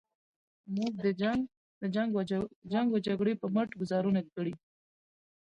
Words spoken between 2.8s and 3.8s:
و جګړو په مټ